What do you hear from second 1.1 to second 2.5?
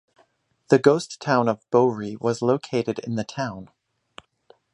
town of Bohri was